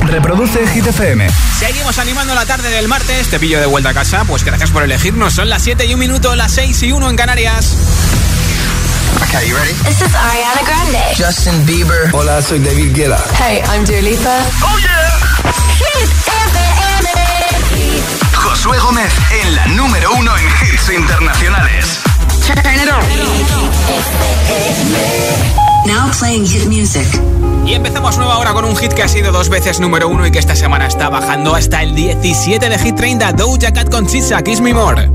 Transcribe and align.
Reproduce 0.00 0.66
Hit 0.66 0.84
FM. 0.86 1.28
Seguimos 1.58 1.98
animando 1.98 2.34
la 2.34 2.44
tarde 2.44 2.68
del 2.70 2.88
martes. 2.88 3.28
Te 3.28 3.38
pillo 3.38 3.60
de 3.60 3.66
vuelta 3.66 3.90
a 3.90 3.94
casa. 3.94 4.24
Pues 4.24 4.42
gracias 4.44 4.70
por 4.70 4.82
elegirnos. 4.82 5.32
Son 5.32 5.48
las 5.48 5.62
7 5.62 5.86
y 5.86 5.94
un 5.94 6.00
minuto, 6.00 6.34
las 6.34 6.50
6 6.52 6.82
y 6.82 6.90
1 6.92 7.08
en 7.10 7.16
Canarias. 7.16 7.76
Okay, 9.22 9.48
you 9.48 9.56
ready? 9.56 9.72
This 9.84 10.00
is 10.00 10.12
Ariana 10.14 10.62
Grande. 10.66 10.98
Justin 11.16 11.64
Bieber. 11.66 12.10
Hola, 12.12 12.42
soy 12.42 12.58
David 12.58 12.92
Guetta. 12.94 13.22
Hey, 13.38 13.62
I'm 13.72 13.84
Dua 13.84 14.00
Lipa. 14.02 14.38
Oh 14.62 14.76
yeah. 14.78 15.08
Hit 15.78 16.10
FM. 16.26 17.08
Josué 18.34 18.78
Gómez 18.78 19.12
en 19.42 19.54
la 19.54 19.66
número 19.68 20.12
uno 20.14 20.36
en 20.36 20.44
hits 20.46 20.90
internacionales. 20.90 22.00
Turn 22.44 22.74
it 22.74 22.90
on. 22.90 23.06
Now 25.86 26.10
playing 26.18 26.44
hit 26.44 26.66
music. 26.66 27.06
Y 27.64 27.74
empezamos 27.74 28.18
nueva 28.18 28.38
hora 28.38 28.52
con 28.52 28.64
un 28.64 28.76
hit 28.76 28.92
que 28.92 29.04
ha 29.04 29.08
sido 29.08 29.30
dos 29.30 29.48
veces 29.48 29.78
número 29.78 30.08
uno 30.08 30.26
y 30.26 30.32
que 30.32 30.40
esta 30.40 30.56
semana 30.56 30.88
está 30.88 31.08
bajando 31.08 31.54
hasta 31.54 31.82
el 31.82 31.94
17 31.94 32.68
de 32.68 32.78
Hit 32.78 32.96
30. 32.96 33.32
Doja 33.32 33.72
Cat 33.72 33.88
con 33.88 34.06
Chisa, 34.06 34.42
Kiss 34.42 34.60
Me 34.60 34.74
More. 34.74 35.08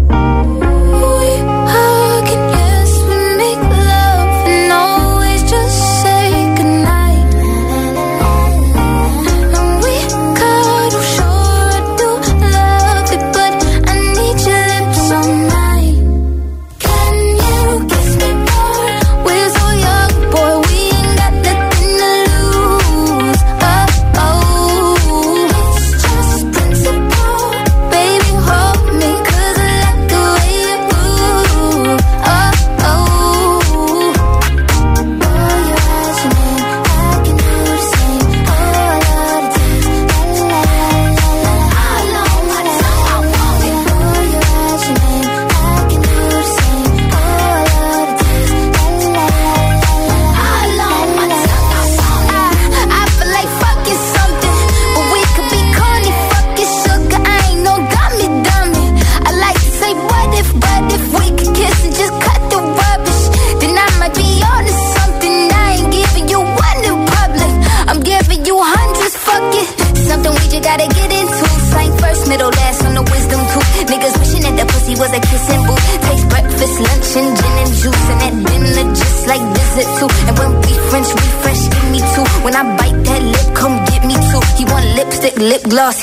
Lip 85.61 85.69
gloss, 85.69 86.01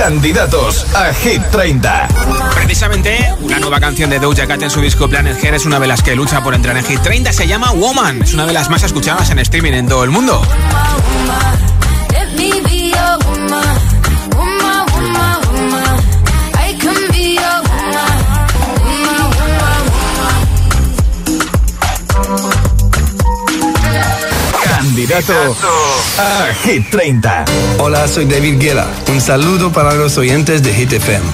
Candidatos 0.00 0.86
a 0.94 1.12
Hit 1.12 1.42
30. 1.50 2.08
Precisamente, 2.54 3.34
una 3.42 3.58
nueva 3.58 3.78
canción 3.80 4.08
de 4.08 4.18
Doja 4.18 4.46
Cat 4.46 4.62
en 4.62 4.70
su 4.70 4.80
disco 4.80 5.10
Planet 5.10 5.36
Hair 5.44 5.56
es 5.56 5.66
una 5.66 5.78
de 5.78 5.86
las 5.86 6.02
que 6.02 6.16
lucha 6.16 6.42
por 6.42 6.54
entrar 6.54 6.74
en 6.78 6.84
Hit 6.86 7.02
30. 7.02 7.30
Se 7.34 7.46
llama 7.46 7.72
Woman. 7.72 8.22
Es 8.22 8.32
una 8.32 8.46
de 8.46 8.54
las 8.54 8.70
más 8.70 8.82
escuchadas 8.82 9.28
en 9.28 9.38
streaming 9.40 9.72
en 9.72 9.88
todo 9.88 10.02
el 10.02 10.08
mundo. 10.08 10.40
Candidato 25.10 25.56
a 26.18 26.54
Hit 26.62 26.88
30. 26.88 27.44
Hola, 27.78 28.06
soy 28.06 28.26
David 28.26 28.60
Guetta. 28.60 28.86
Un 29.08 29.20
saludo 29.20 29.72
para 29.72 29.94
los 29.94 30.16
oyentes 30.16 30.62
de 30.62 30.72
Hit 30.72 30.92
FM. 30.92 31.24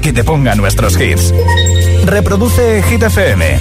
Que 0.00 0.12
te 0.12 0.24
ponga 0.24 0.54
nuestros 0.54 1.00
hits. 1.00 1.32
Reproduce 2.04 2.82
Hit 2.82 3.02
FM. 3.02 3.58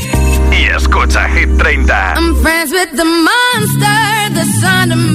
Y 0.51 0.65
escucha 0.75 1.27
Hit 1.29 1.49
30. 1.57 2.13
I'm 2.17 2.35
friends 2.41 2.71
with 2.71 2.91
the 2.95 3.05
monster 3.05 4.33
that's 4.33 4.63
under 4.63 4.95
my 4.95 5.14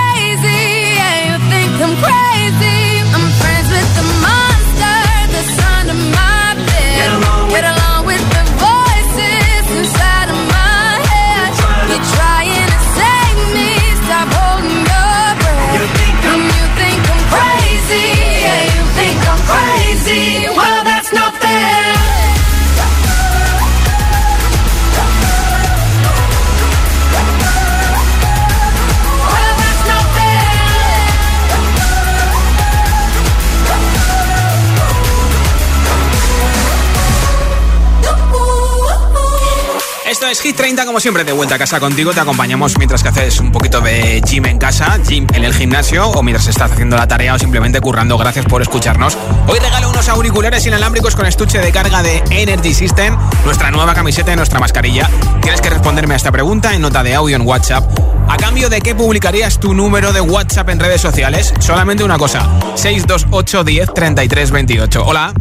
es 40.31 40.41
Hit 40.41 40.55
30, 40.55 40.85
como 40.85 41.01
siempre, 41.01 41.25
de 41.25 41.33
vuelta 41.33 41.55
a 41.55 41.57
casa 41.57 41.79
contigo. 41.81 42.13
Te 42.13 42.21
acompañamos 42.21 42.77
mientras 42.77 43.03
que 43.03 43.09
haces 43.09 43.39
un 43.41 43.51
poquito 43.51 43.81
de 43.81 44.21
gym 44.25 44.45
en 44.45 44.57
casa, 44.57 44.97
gym 45.05 45.27
en 45.33 45.43
el 45.43 45.53
gimnasio 45.53 46.07
o 46.07 46.23
mientras 46.23 46.47
estás 46.47 46.71
haciendo 46.71 46.95
la 46.95 47.05
tarea 47.05 47.33
o 47.33 47.39
simplemente 47.39 47.81
currando. 47.81 48.17
Gracias 48.17 48.45
por 48.45 48.61
escucharnos. 48.61 49.17
Hoy 49.47 49.59
regalo 49.59 49.89
unos 49.89 50.07
auriculares 50.07 50.65
inalámbricos 50.65 51.17
con 51.17 51.25
estuche 51.25 51.59
de 51.59 51.71
carga 51.73 52.01
de 52.01 52.23
Energy 52.29 52.73
System, 52.73 53.17
nuestra 53.43 53.71
nueva 53.71 53.93
camiseta 53.93 54.31
y 54.31 54.37
nuestra 54.37 54.59
mascarilla. 54.59 55.09
Tienes 55.41 55.59
que 55.59 55.69
responderme 55.69 56.13
a 56.13 56.17
esta 56.17 56.31
pregunta 56.31 56.73
en 56.73 56.81
nota 56.81 57.03
de 57.03 57.13
audio 57.13 57.35
en 57.35 57.45
WhatsApp. 57.45 57.83
¿A 58.29 58.37
cambio 58.37 58.69
de 58.69 58.79
qué 58.79 58.95
publicarías 58.95 59.59
tu 59.59 59.73
número 59.73 60.13
de 60.13 60.21
WhatsApp 60.21 60.69
en 60.69 60.79
redes 60.79 61.01
sociales? 61.01 61.53
Solamente 61.59 62.05
una 62.05 62.17
cosa, 62.17 62.47
628 62.75 63.63
10 63.65 63.93
33 63.93 64.51
28. 64.51 65.05
Hola. 65.05 65.33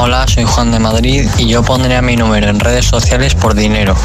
Hola, 0.00 0.26
soy 0.28 0.44
Juan 0.44 0.70
de 0.70 0.78
Madrid 0.78 1.28
y 1.38 1.48
yo 1.48 1.64
pondría 1.64 2.00
mi 2.02 2.14
número 2.14 2.48
en 2.48 2.60
redes 2.60 2.84
sociales 2.86 3.34
por 3.34 3.54
dinero, 3.54 3.96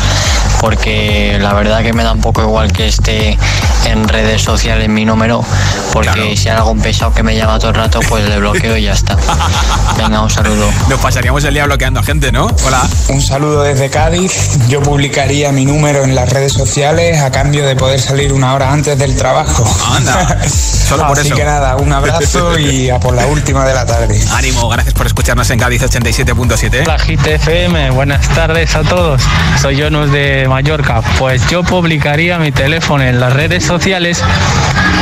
porque 0.60 1.38
la 1.40 1.54
verdad 1.54 1.84
que 1.84 1.94
me 1.94 2.04
da 2.04 2.14
un 2.14 2.20
poco 2.20 2.42
igual 2.42 2.72
que 2.72 2.88
esté 2.88 3.38
en 3.86 4.08
redes 4.08 4.42
sociales 4.42 4.90
mi 4.90 5.06
número, 5.06 5.46
porque 5.92 6.36
si 6.36 6.50
hay 6.50 6.58
algún 6.58 6.82
pesado 6.82 7.14
que 7.14 7.22
me 7.22 7.36
llama 7.36 7.60
todo 7.60 7.70
el 7.70 7.76
rato, 7.76 8.00
pues 8.10 8.28
le 8.28 8.40
bloqueo 8.40 8.76
y 8.76 8.84
ya 8.84 8.94
está. 8.94 9.16
Venga, 9.98 10.22
un 10.22 10.32
saludo. 10.32 10.68
Nos 10.90 11.00
pasaríamos 11.00 11.44
el 11.44 11.54
día 11.54 11.66
bloqueando 11.66 12.00
a 12.00 12.04
gente, 12.04 12.32
¿no? 12.32 12.48
Hola. 12.66 12.82
Un 13.10 13.22
saludo 13.22 13.62
desde 13.62 13.92
Cádiz. 13.92 14.58
Yo 14.68 14.82
publicaría 14.82 15.52
mi 15.52 15.64
número 15.66 16.04
en 16.04 16.16
las 16.16 16.28
redes 16.30 16.54
sociales 16.54 17.22
a 17.22 17.30
cambio 17.30 17.68
de 17.68 17.76
poder 17.76 18.00
salir 18.02 18.34
una 18.34 18.56
hora 18.56 18.74
antes 18.74 18.98
del 18.98 19.16
trabajo. 19.16 19.64
Anda. 19.96 20.40
Solo 20.50 21.08
por 21.08 21.20
Así 21.20 21.28
eso. 21.28 21.36
que 21.36 21.46
nada, 21.46 21.76
un 21.76 21.94
abrazo 21.94 22.58
y 22.58 22.90
a 22.90 23.00
por 23.00 23.14
la 23.14 23.28
última 23.28 23.64
de 23.66 23.76
la 23.76 23.86
tarde. 23.86 24.20
Ánimo, 24.32 24.68
gracias 24.70 24.96
por 24.96 25.06
escucharnos 25.06 25.50
en 25.52 25.60
Cádiz 25.60 25.83
87.7. 25.84 26.84
Hola 26.86 26.98
GTFM, 26.98 27.92
buenas 27.92 28.28
tardes 28.30 28.76
a 28.76 28.84
todos. 28.84 29.22
Soy 29.62 29.78
Jonas 29.78 30.12
de 30.12 30.46
Mallorca. 30.48 31.02
Pues 31.20 31.46
yo 31.50 31.64
publicaría 31.64 32.40
mi 32.40 32.52
teléfono 32.52 33.04
en 33.04 33.20
las 33.20 33.34
redes 33.34 33.66
sociales 33.66 34.24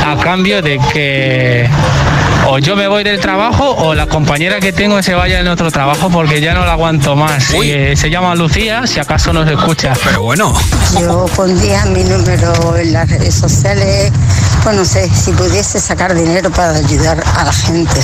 a 0.04 0.16
cambio 0.16 0.60
de 0.60 0.80
que 0.92 1.68
o 2.48 2.58
yo 2.58 2.74
me 2.74 2.88
voy 2.88 3.04
del 3.04 3.20
trabajo 3.20 3.70
o 3.70 3.94
la 3.94 4.06
compañera 4.06 4.58
que 4.58 4.72
tengo 4.72 5.00
se 5.02 5.14
vaya 5.14 5.40
en 5.40 5.48
otro 5.48 5.70
trabajo 5.70 6.10
porque 6.10 6.40
ya 6.40 6.54
no 6.54 6.64
la 6.64 6.72
aguanto 6.72 7.14
más. 7.14 7.50
Eh, 7.62 7.94
se 7.96 8.10
llama 8.10 8.34
Lucía, 8.34 8.86
si 8.86 8.98
acaso 8.98 9.32
nos 9.32 9.48
escucha. 9.48 9.92
Pero 10.04 10.22
bueno. 10.22 10.52
Yo 11.00 11.26
pondría 11.36 11.84
mi 11.86 12.02
número 12.02 12.76
en 12.76 12.92
las 12.92 13.08
redes 13.08 13.34
sociales, 13.34 14.12
pues 14.64 14.76
no 14.76 14.84
sé, 14.84 15.08
si 15.08 15.30
pudiese 15.32 15.78
sacar 15.78 16.14
dinero 16.14 16.50
para 16.50 16.72
ayudar 16.72 17.22
a 17.36 17.44
la 17.44 17.52
gente 17.52 18.00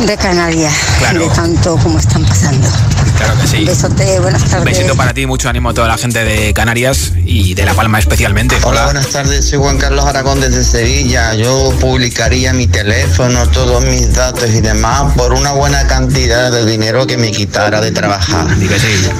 de 0.00 0.16
Canarias, 0.16 0.74
Claro. 0.98 1.20
de 1.20 1.28
tanto 1.34 1.76
como 1.78 1.98
están 1.98 2.24
pasando. 2.24 2.68
Claro 3.16 3.40
que 3.40 3.46
sí. 3.46 3.64
Besote, 3.64 4.18
buenas 4.20 4.44
tardes. 4.44 4.64
besito 4.64 4.96
para 4.96 5.14
ti, 5.14 5.24
mucho 5.24 5.48
ánimo 5.48 5.70
a 5.70 5.74
toda 5.74 5.86
la 5.88 5.96
gente 5.96 6.24
de 6.24 6.52
Canarias 6.52 7.12
y 7.24 7.54
de 7.54 7.64
La 7.64 7.74
Palma 7.74 7.98
especialmente. 8.00 8.56
Hola, 8.64 8.84
buenas 8.86 9.06
tardes. 9.08 9.48
Soy 9.48 9.58
Juan 9.60 9.78
Carlos 9.78 10.04
Aragón 10.04 10.40
desde 10.40 10.64
Sevilla. 10.64 11.34
Yo 11.34 11.72
publicaría 11.80 12.52
mi 12.52 12.66
teléfono, 12.66 13.46
todos 13.50 13.84
mis 13.84 14.12
datos 14.14 14.50
y 14.50 14.60
demás 14.60 15.14
por 15.16 15.32
una 15.32 15.52
buena 15.52 15.86
cantidad 15.86 16.50
de 16.50 16.66
dinero 16.66 17.06
que 17.06 17.16
me 17.16 17.30
quitara 17.30 17.80
de 17.80 17.92
trabajar. 17.92 18.46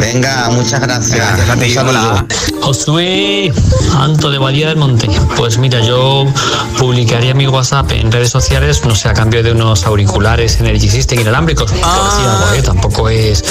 Venga, 0.00 0.50
muchas 0.50 0.80
gracias. 0.80 1.24
Un 1.56 1.70
saludo. 1.72 2.26
Josué 2.62 3.52
Anto 3.96 4.30
de 4.30 4.38
Badía 4.38 4.68
del 4.68 4.76
Monte. 4.76 5.08
Pues 5.36 5.56
mira, 5.58 5.80
yo 5.80 6.26
publicaría 6.78 7.32
mi 7.34 7.46
WhatsApp 7.46 7.92
en 7.92 8.10
redes 8.10 8.30
sociales, 8.30 8.82
no 8.84 8.94
sé, 8.94 9.08
a 9.08 9.14
cambio 9.14 9.42
de 9.42 9.52
unos 9.52 9.84
auriculares 9.86 10.58
Energy 10.66 10.88
System 10.88 11.20
inalámbricos. 11.20 11.72
Algo, 11.72 12.54
¿eh? 12.54 12.62
Tampoco 12.62 13.08
es. 13.08 13.42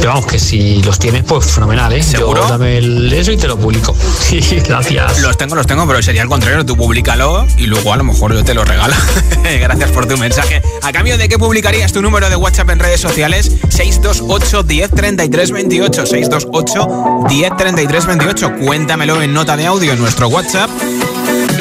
Pero 0.00 0.10
vamos, 0.14 0.26
que 0.26 0.38
si 0.38 0.82
los 0.82 0.98
tienes, 0.98 1.24
pues 1.24 1.46
fenomenal, 1.46 1.92
¿eh? 1.92 2.02
¿Seguro? 2.02 2.42
Yo 2.42 2.48
dame 2.48 2.78
el- 2.78 3.12
eso 3.12 3.32
y 3.32 3.36
te 3.36 3.46
lo 3.48 3.56
publico. 3.56 3.94
Gracias. 4.68 5.20
Los 5.20 5.36
tengo, 5.36 5.54
los 5.54 5.66
tengo, 5.66 5.86
pero 5.86 6.02
sería 6.02 6.22
al 6.22 6.28
contrario. 6.28 6.64
Tú 6.64 6.76
públicalo 6.76 7.46
y 7.56 7.66
luego 7.66 7.92
a 7.92 7.96
lo 7.96 8.04
mejor 8.04 8.34
yo 8.34 8.44
te 8.44 8.54
lo 8.54 8.64
regalo. 8.64 8.94
Gracias 9.60 9.90
por 9.90 10.06
tu 10.06 10.16
mensaje. 10.16 10.62
¿A 10.82 10.92
cambio 10.92 11.16
de 11.18 11.28
qué 11.28 11.38
publicarías 11.38 11.92
tu 11.92 12.02
número 12.02 12.28
de 12.30 12.36
WhatsApp 12.36 12.70
en 12.70 12.78
redes 12.78 13.00
sociales? 13.00 13.50
628 13.68 14.62
10 14.62 14.90
33 14.90 15.50
28. 15.52 16.06
628 16.06 16.88
10 17.28 17.56
33 17.56 18.06
28. 18.06 18.52
Cuéntamelo 18.64 19.22
en 19.22 19.32
nota 19.32 19.56
de 19.56 19.66
audio 19.66 19.92
en 19.92 19.98
nuestro 20.00 20.28
WhatsApp. 20.28 20.70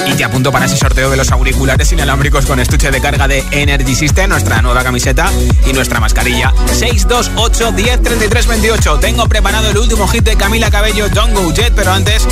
Y 0.08 0.14
te 0.16 0.24
apunto 0.24 0.52
para 0.52 0.66
ese 0.66 0.78
sorteo 0.78 1.10
de 1.10 1.18
los 1.18 1.32
auriculares 1.32 1.92
inalámbricos 1.92 2.46
con 2.46 2.60
estuche 2.60 2.92
de 2.92 3.02
carga 3.02 3.28
de 3.28 3.44
Energy 3.52 3.96
System, 3.96 4.30
nuestra 4.30 4.62
nueva 4.62 4.84
camiseta 4.84 5.32
y 5.66 5.74
nuestra 5.74 6.00
mascarilla. 6.00 6.54
628 6.72 7.72
10 7.72 8.02
33 8.02 8.48
28. 8.48 9.00
Tengo 9.00 9.28
preparado 9.28 9.70
el 9.70 9.78
último 9.78 10.08
hit 10.08 10.24
de 10.24 10.36
Camila 10.36 10.70
Cabello, 10.70 11.10
Don't 11.10 11.36
Go 11.36 11.52
Jet, 11.54 11.74
pero 11.76 11.92
antes 11.92 12.28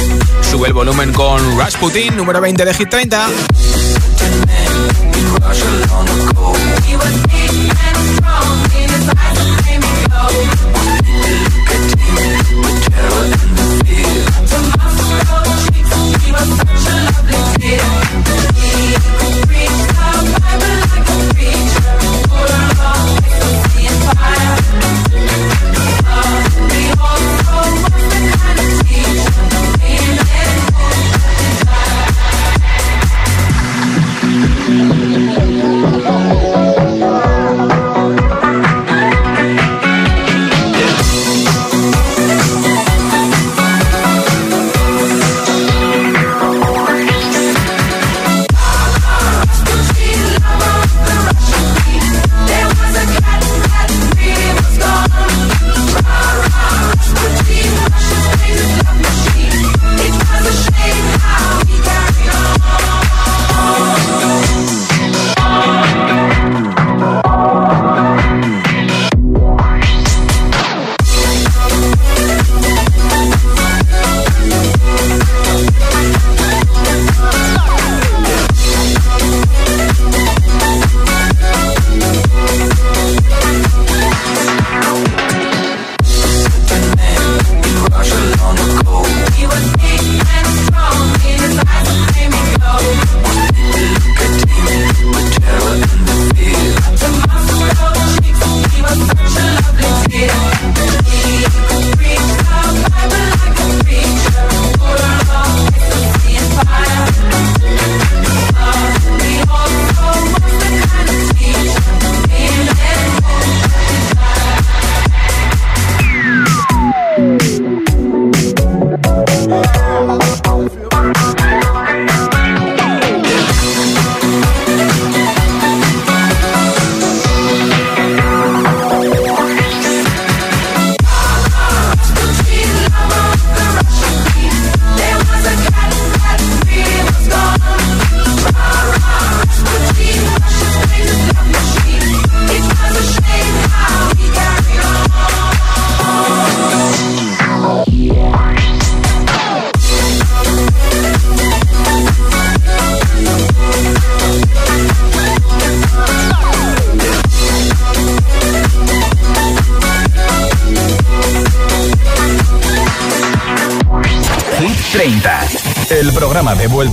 sube 0.50 0.68
el 0.68 0.74
volumen 0.74 1.12
con 1.14 1.58
Rasputin, 1.58 2.16
número 2.16 2.42
20 2.42 2.66
de 2.66 2.74
Hit 2.74 2.90
30. 2.90 3.28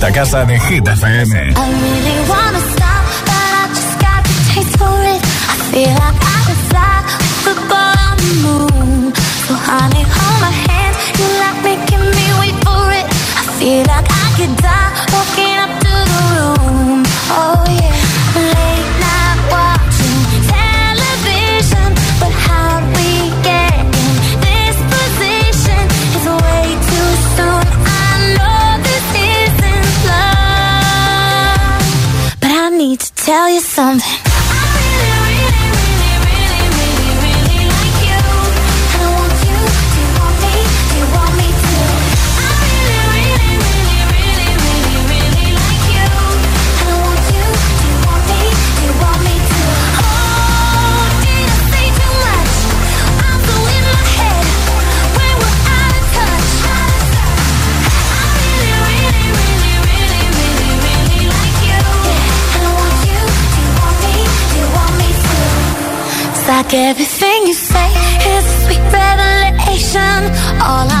Vuelta 0.01 0.19
casa 0.19 0.45
de 0.45 0.59
Hit 0.59 0.87
FM. 0.87 1.90
Like 66.71 66.79
everything 66.89 67.47
you 67.47 67.53
say 67.53 67.89
is 68.37 68.45
a 68.45 68.55
sweet 68.63 68.83
revelation. 68.93 70.21
All 70.61 70.87
I 70.87 71.00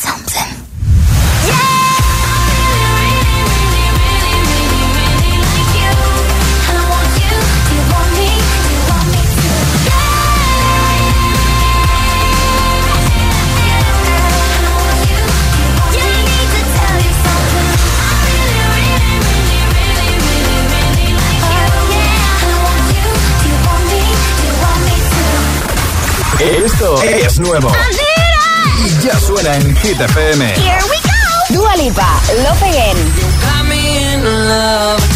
Esto 26.51 27.01
es 27.03 27.39
nuevo. 27.39 27.71
Y 28.85 29.05
ya 29.05 29.17
suena 29.19 29.55
en 29.55 29.75
Hit 29.77 29.99
FM. 29.99 30.45
Here 30.55 30.77
we 30.89 30.97
go. 30.97 31.61
Dua 31.61 31.75
Lipa, 31.77 32.21
Love 32.43 32.63
Again. 32.63 33.31
Elton 34.11 35.10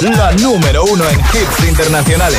la 0.00 0.32
número 0.32 0.84
uno 0.84 1.04
en 1.08 1.18
hits 1.18 1.64
internacionales. 1.66 2.38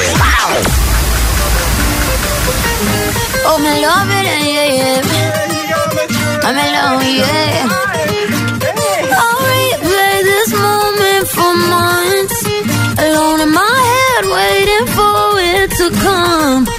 Oh, 3.46 3.58
me 3.60 3.82
love 3.82 4.10
it, 4.10 4.24
yeah, 4.24 4.66
yeah. 4.78 5.02
I'm 6.44 6.58
in 6.58 6.72
love, 6.74 7.04
yeah. 7.04 7.68
I'll 9.12 9.40
replay 9.50 10.24
this 10.24 10.54
moment 10.54 11.28
for 11.28 11.54
months. 11.76 12.46
Alone 12.98 13.42
in 13.42 13.52
my 13.52 13.78
head, 13.92 14.26
waiting 14.26 14.88
for 14.96 15.40
it 15.40 15.70
to 15.72 15.90
come. 16.00 16.79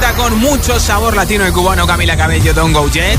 30 0.00 0.12
con 0.14 0.40
mucho 0.40 0.80
sabor 0.80 1.14
latino 1.14 1.46
y 1.46 1.52
cubano, 1.52 1.86
Camila 1.86 2.16
Cabello, 2.16 2.52
Don't 2.52 2.74
Go 2.74 2.90
Jet, 2.90 3.16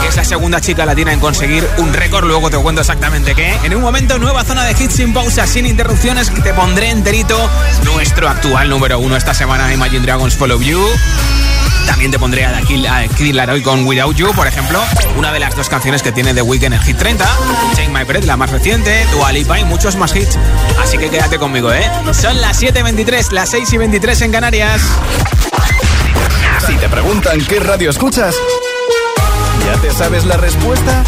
que 0.00 0.06
es 0.06 0.14
la 0.14 0.22
segunda 0.22 0.60
chica 0.60 0.86
latina 0.86 1.12
en 1.12 1.18
conseguir 1.18 1.68
un 1.78 1.92
récord, 1.92 2.24
luego 2.24 2.48
te 2.48 2.56
cuento 2.58 2.80
exactamente 2.80 3.34
qué. 3.34 3.58
En 3.64 3.74
un 3.74 3.82
momento, 3.82 4.20
nueva 4.20 4.44
zona 4.44 4.62
de 4.64 4.70
hits 4.70 4.94
sin 4.94 5.12
pausa, 5.12 5.48
sin 5.48 5.66
interrupciones, 5.66 6.30
que 6.30 6.40
te 6.40 6.54
pondré 6.54 6.90
enterito 6.90 7.50
nuestro 7.82 8.28
actual 8.28 8.70
número 8.70 9.00
uno 9.00 9.16
esta 9.16 9.34
semana, 9.34 9.72
Imagine 9.72 10.06
Dragons 10.06 10.36
Follow 10.36 10.62
You. 10.62 10.80
También 11.86 12.12
te 12.12 12.20
pondré 12.20 12.46
a 12.46 12.60
Kid, 12.60 12.86
a 12.86 13.62
con 13.64 13.84
Without 13.84 14.14
You, 14.14 14.32
por 14.32 14.46
ejemplo, 14.46 14.80
una 15.16 15.32
de 15.32 15.40
las 15.40 15.56
dos 15.56 15.68
canciones 15.68 16.04
que 16.04 16.12
tiene 16.12 16.34
The 16.34 16.42
Weeknd 16.42 16.74
en 16.74 16.80
Hit 16.82 16.98
30, 16.98 17.28
Take 17.74 17.88
My 17.88 18.04
Breath, 18.04 18.26
la 18.26 18.36
más 18.36 18.50
reciente, 18.50 19.04
Dua 19.10 19.32
Lipa 19.32 19.58
y 19.58 19.64
muchos 19.64 19.96
más 19.96 20.14
hits. 20.14 20.38
Así 20.80 20.98
que 20.98 21.10
quédate 21.10 21.40
conmigo, 21.40 21.72
¿eh? 21.72 21.90
Son 22.12 22.40
las 22.40 22.62
7.23, 22.62 23.32
las 23.32 23.50
6 23.50 23.72
y 23.72 23.76
23 23.78 24.20
en 24.20 24.30
Canarias. 24.30 24.82
Si 26.66 26.76
te 26.76 26.88
preguntan 26.88 27.40
qué 27.48 27.58
radio 27.58 27.90
escuchas, 27.90 28.34
¿ya 29.66 29.80
te 29.80 29.90
sabes 29.90 30.24
la 30.24 30.36
respuesta? 30.36 31.02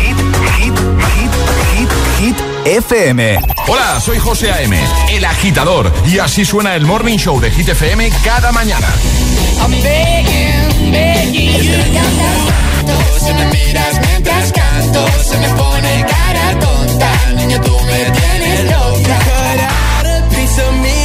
Hit, 0.00 0.16
hit, 0.56 0.74
hit, 0.78 1.30
hit, 1.74 1.90
hit. 2.18 2.36
FM. 2.64 3.38
Hola, 3.68 4.00
soy 4.00 4.18
José 4.18 4.50
A.M., 4.50 4.78
el 5.10 5.24
agitador, 5.26 5.92
y 6.06 6.18
así 6.18 6.46
suena 6.46 6.74
el 6.74 6.86
Morning 6.86 7.18
Show 7.18 7.38
de 7.38 7.50
Hit 7.50 7.68
FM 7.68 8.10
cada 8.24 8.52
mañana. 8.52 8.88
I'm 9.60 9.70
begging, 9.82 10.90
begging 10.90 11.62
you. 11.62 11.74
Se 13.18 13.34
me 13.34 13.44
miras 13.46 14.00
mientras 14.00 14.52
canto, 14.52 15.06
se 15.22 15.38
me 15.38 15.48
pone 15.50 16.06
cara 16.08 16.58
tonta, 16.58 17.10
niño 17.36 17.60
tú 17.60 17.78
me 17.84 18.10
tienes 18.10 18.64
loca. 18.70 19.18
Cut 19.18 19.60
out 19.60 20.06
a 20.06 20.28
piece 20.30 20.62
of 20.62 20.72
me 20.80 21.03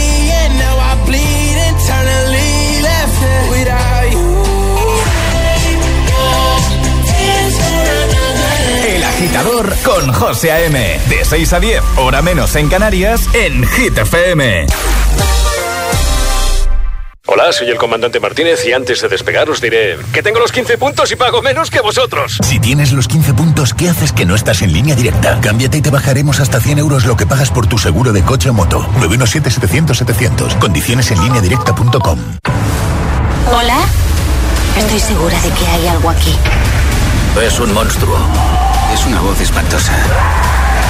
agitador 9.29 9.75
con 9.83 10.11
José 10.11 10.51
A.M. 10.51 10.99
De 11.07 11.23
6 11.23 11.53
a 11.53 11.59
10, 11.59 11.83
hora 11.97 12.21
menos 12.23 12.55
en 12.55 12.67
Canarias, 12.67 13.21
en 13.35 13.63
Hit 13.67 13.95
FM. 13.95 14.65
Hola, 17.27 17.51
soy 17.51 17.69
el 17.69 17.77
comandante 17.77 18.19
Martínez 18.19 18.65
y 18.65 18.73
antes 18.73 19.01
de 19.01 19.07
despegar 19.07 19.47
os 19.51 19.61
diré 19.61 19.99
que 20.11 20.23
tengo 20.23 20.39
los 20.39 20.51
15 20.51 20.79
puntos 20.79 21.11
y 21.11 21.15
pago 21.15 21.43
menos 21.43 21.69
que 21.69 21.79
vosotros. 21.79 22.39
Si 22.43 22.59
tienes 22.59 22.91
los 22.91 23.07
15 23.07 23.35
puntos, 23.35 23.75
¿qué 23.75 23.89
haces 23.89 24.11
que 24.11 24.25
no 24.25 24.33
estás 24.33 24.63
en 24.63 24.73
línea 24.73 24.95
directa? 24.95 25.39
Cámbiate 25.41 25.77
y 25.77 25.81
te 25.81 25.91
bajaremos 25.91 26.39
hasta 26.39 26.59
100 26.59 26.79
euros 26.79 27.05
lo 27.05 27.15
que 27.15 27.27
pagas 27.27 27.51
por 27.51 27.67
tu 27.67 27.77
seguro 27.77 28.11
de 28.13 28.23
coche 28.23 28.49
o 28.49 28.53
moto. 28.53 28.81
917-700-700. 28.99 30.57
Condiciones 30.57 31.11
en 31.11 31.21
línea 31.21 31.41
directa.com. 31.41 32.19
Hola. 33.53 33.77
Estoy 34.75 34.99
segura 34.99 35.39
de 35.41 35.49
que 35.51 35.67
hay 35.67 35.87
algo 35.87 36.09
aquí. 36.09 36.35
Es 37.45 37.59
un 37.59 37.71
monstruo. 37.73 38.17
Es 38.93 39.05
una 39.05 39.21
voz 39.21 39.39
espantosa. 39.39 39.93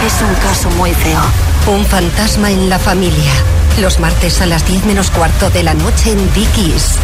Es 0.06 0.22
un 0.22 0.34
caso 0.36 0.70
muy 0.72 0.94
feo. 0.94 1.22
Un 1.68 1.86
fantasma 1.86 2.52
en 2.52 2.70
la 2.70 2.80
familia. 2.80 3.32
Los 3.80 4.00
martes 4.00 4.42
a 4.42 4.46
las 4.46 4.66
10 4.66 4.86
menos 4.86 5.12
cuarto 5.12 5.50
de 5.50 5.64
la 5.64 5.74
noche 5.74 6.12
en 6.12 6.34
Dickies. 6.34 6.96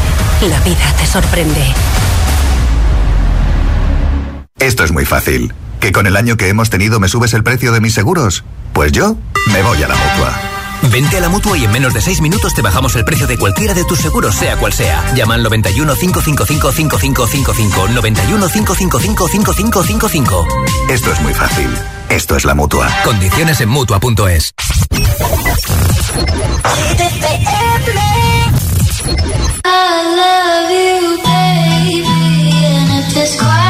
La 0.42 0.60
vida 0.62 0.94
te 0.98 1.06
sorprende. 1.06 1.74
Esto 4.60 4.84
es 4.84 4.92
muy 4.92 5.06
fácil. 5.06 5.54
¿Que 5.80 5.92
con 5.92 6.08
el 6.08 6.16
año 6.16 6.38
que 6.38 6.50
hemos 6.50 6.70
tenido 6.70 7.00
me 7.00 7.10
subes 7.10 7.34
el 7.34 7.44
precio 7.44 7.72
de 7.72 7.82
mis 7.82 7.94
seguros? 7.94 8.44
Pues 8.74 8.92
yo 8.92 9.18
me 9.52 9.62
voy 9.62 9.84
a 9.84 9.88
la 9.88 9.96
mutua. 9.96 10.55
Vente 10.92 11.18
a 11.18 11.22
la 11.22 11.30
mutua 11.30 11.58
y 11.58 11.66
en 11.66 11.72
menos 11.72 11.94
de 11.94 12.02
6 12.02 12.22
minutos 12.22 12.54
te 12.54 12.62
bajamos 12.62 12.96
el 12.96 13.04
precio 13.06 13.28
de 13.28 13.38
cualquiera 13.38 13.74
de 13.74 13.84
tus 13.86 14.00
seguros, 14.00 14.36
sea 14.36 14.58
cual 14.58 14.74
sea. 14.74 15.14
Llama 15.16 15.36
al 15.36 15.44
91 15.44 15.96
555 15.96 16.72
5555. 16.72 17.88
91 17.90 18.48
555 18.50 19.28
5555. 19.28 20.48
Esto 20.90 21.12
es 21.12 21.22
muy 21.22 21.34
fácil. 21.34 21.70
Esto 22.10 22.36
es 22.36 22.46
la 22.46 22.56
mutua. 22.56 22.90
Condiciones 23.04 23.62
en 23.62 23.70
mutua.es. 23.70 24.54
I 29.68 30.02
love 30.16 30.70
you, 30.72 31.24
baby, 31.24 32.06
and 32.66 32.90
if 33.00 33.18
it's 33.18 33.36
quite 33.36 33.65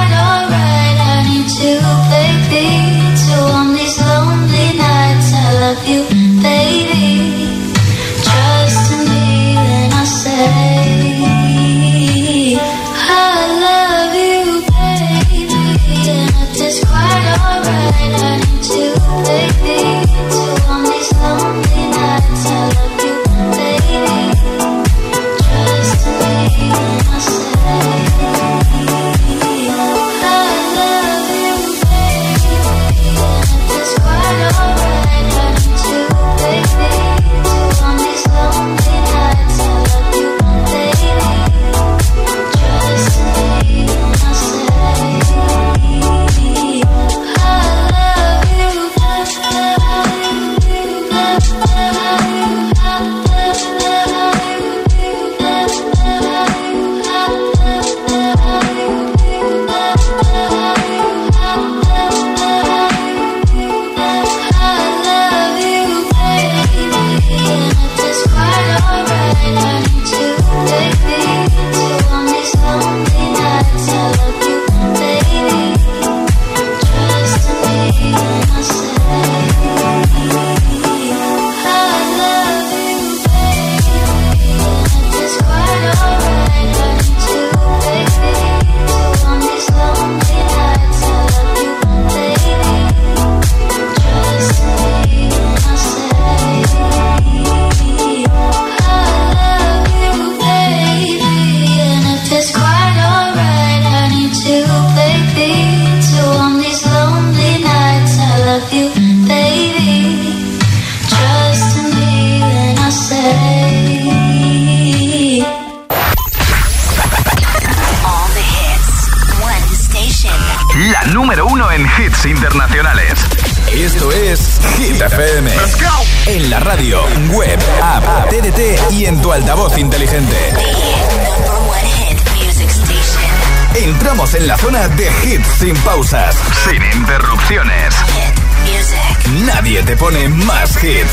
te 139.85 139.95
pone 139.97 140.27
más 140.29 140.83
hits. 140.83 141.11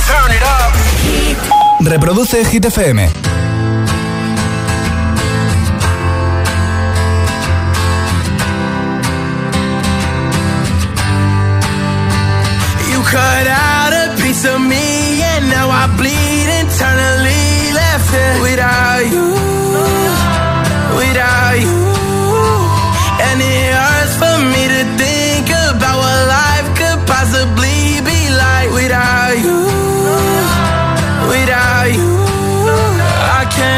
Reproduce 1.81 2.45
Hit 2.45 2.65
FM. 2.65 3.09
You 12.91 13.03
cut 13.03 13.47
out 13.47 13.93
a 13.93 14.15
piece 14.23 14.45
of 14.47 14.61
me 14.61 15.23
and 15.23 15.51
now 15.51 15.69
I 15.71 15.87
bleed 15.97 16.42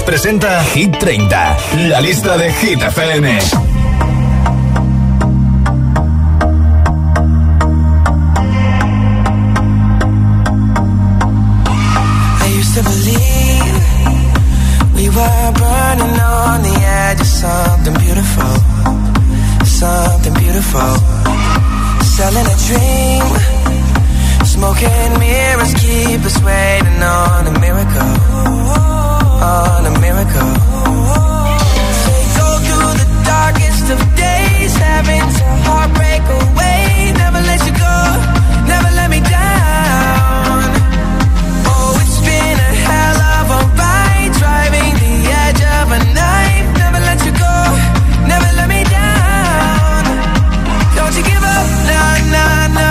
Gómez 0.00 0.02
presenta 0.02 0.62
Hit 0.74 0.98
30, 0.98 1.56
la 1.88 2.00
lista 2.00 2.36
de 2.36 2.52
Hit 2.52 2.82
FM. 2.82 3.26
I 12.42 12.48
used 12.58 12.74
to 12.74 12.82
believe 12.82 13.82
we 14.94 15.08
were 15.08 15.52
burning 15.52 16.20
on 16.20 16.62
the 16.62 16.76
edge 16.82 17.20
of 17.20 17.26
something 17.26 17.94
beautiful, 17.94 18.54
something 19.64 20.34
beautiful. 20.34 20.96
Selling 22.16 22.46
a 22.46 22.56
dream, 22.68 23.24
smoking 24.44 25.18
mirrors 25.18 25.74
keep 25.74 26.24
us 26.24 26.38
waiting 26.42 27.02
on 27.02 27.46
a 27.46 27.58
miracle, 27.60 28.79
on 29.40 29.86
a 29.86 29.90
miracle. 30.00 30.52
Go 32.38 32.48
through 32.66 32.92
the 33.00 33.08
darkest 33.24 33.90
of 33.90 33.98
days, 34.14 34.72
having 34.76 35.24
to 35.38 35.44
heartbreak 35.64 36.22
away. 36.40 37.12
Never 37.16 37.40
let 37.40 37.60
you 37.66 37.72
go, 37.72 37.96
never 38.68 38.90
let 38.98 39.08
me 39.10 39.20
down. 39.20 40.60
Oh, 41.72 41.96
it's 42.04 42.20
been 42.20 42.56
a 42.68 42.72
hell 42.84 43.20
of 43.38 43.46
a 43.58 43.60
ride, 43.80 44.32
driving 44.40 44.92
the 45.04 45.14
edge 45.44 45.62
of 45.78 45.86
a 45.98 46.00
knife. 46.12 46.68
Never 46.76 47.00
let 47.08 47.18
you 47.24 47.32
go, 47.32 47.56
never 48.28 48.50
let 48.58 48.68
me 48.68 48.84
down. 48.84 50.04
Don't 50.96 51.14
you 51.16 51.24
give 51.24 51.44
up, 51.56 51.66
nah, 51.88 52.16
nah, 52.34 52.66
nah. 52.76 52.89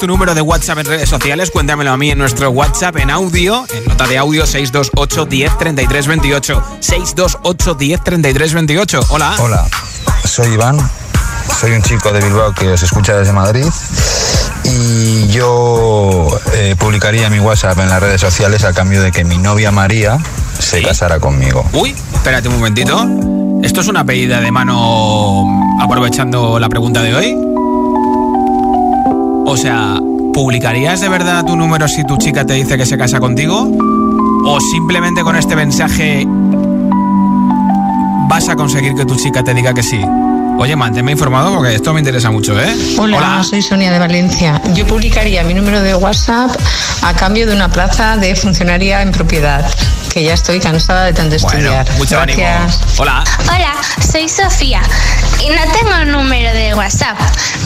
Tu 0.00 0.06
número 0.06 0.34
de 0.34 0.40
WhatsApp 0.40 0.78
en 0.78 0.86
redes 0.86 1.08
sociales? 1.10 1.50
Cuéntamelo 1.50 1.92
a 1.92 1.96
mí 1.98 2.10
en 2.10 2.18
nuestro 2.18 2.48
WhatsApp 2.50 2.96
en 2.96 3.10
audio, 3.10 3.66
en 3.70 3.84
nota 3.84 4.06
de 4.06 4.16
audio 4.16 4.46
628 4.46 5.26
10 5.26 5.58
33 5.58 6.06
28. 6.06 6.64
628 6.80 7.74
10 7.74 8.04
33 8.04 8.54
28. 8.54 9.00
Hola. 9.10 9.34
Hola, 9.38 9.68
soy 10.24 10.54
Iván. 10.54 10.78
Soy 11.60 11.72
un 11.72 11.82
chico 11.82 12.10
de 12.12 12.20
Bilbao 12.20 12.54
que 12.54 12.68
os 12.68 12.82
escucha 12.82 13.14
desde 13.16 13.32
Madrid 13.32 13.66
y 14.64 15.28
yo 15.28 16.28
eh, 16.54 16.76
publicaría 16.78 17.28
mi 17.28 17.40
WhatsApp 17.40 17.78
en 17.80 17.90
las 17.90 18.00
redes 18.00 18.20
sociales 18.20 18.64
a 18.64 18.72
cambio 18.72 19.02
de 19.02 19.12
que 19.12 19.24
mi 19.24 19.36
novia 19.36 19.70
María 19.70 20.18
se 20.58 20.82
casara 20.82 21.18
conmigo. 21.20 21.68
Uy, 21.74 21.94
espérate 22.14 22.48
un 22.48 22.54
momentito. 22.54 23.06
¿Esto 23.62 23.82
es 23.82 23.88
una 23.88 24.04
pedida 24.04 24.40
de 24.40 24.50
mano 24.50 25.44
aprovechando 25.78 26.58
la 26.58 26.70
pregunta 26.70 27.02
de 27.02 27.14
hoy? 27.14 27.49
O 29.44 29.56
sea, 29.56 29.98
¿publicarías 30.32 31.00
de 31.00 31.08
verdad 31.08 31.44
tu 31.44 31.56
número 31.56 31.88
si 31.88 32.04
tu 32.04 32.16
chica 32.16 32.44
te 32.44 32.54
dice 32.54 32.76
que 32.76 32.86
se 32.86 32.96
casa 32.96 33.20
contigo? 33.20 33.68
¿O 34.44 34.58
simplemente 34.60 35.22
con 35.22 35.36
este 35.36 35.56
mensaje 35.56 36.26
vas 38.28 38.48
a 38.48 38.56
conseguir 38.56 38.94
que 38.94 39.04
tu 39.04 39.16
chica 39.16 39.42
te 39.42 39.52
diga 39.54 39.74
que 39.74 39.82
sí? 39.82 40.00
Oye, 40.58 40.76
manténme 40.76 41.12
informado 41.12 41.54
porque 41.54 41.74
esto 41.74 41.92
me 41.94 42.00
interesa 42.00 42.30
mucho, 42.30 42.58
¿eh? 42.60 42.74
Hola, 42.98 43.42
soy 43.42 43.62
Sonia 43.62 43.90
de 43.90 43.98
Valencia. 43.98 44.60
Yo 44.74 44.86
publicaría 44.86 45.42
mi 45.42 45.54
número 45.54 45.80
de 45.80 45.94
WhatsApp 45.94 46.50
a 47.02 47.14
cambio 47.14 47.46
de 47.46 47.54
una 47.54 47.68
plaza 47.70 48.16
de 48.18 48.36
funcionaria 48.36 49.00
en 49.02 49.10
propiedad, 49.10 49.64
que 50.12 50.22
ya 50.24 50.34
estoy 50.34 50.60
cansada 50.60 51.04
de 51.06 51.12
tanto 51.12 51.36
estudiar. 51.36 51.88
Mucho 51.96 52.16
Gracias. 52.20 52.74
ánimo. 52.76 52.94
Hola. 52.98 53.24
Hola, 53.54 53.72
soy 54.12 54.28
Sofía 54.28 54.82
y 55.40 55.48
no 55.50 55.62
tengo 55.72 55.90
un 56.02 56.10
número 56.12 56.52
de 56.52 56.74
WhatsApp, 56.74 57.16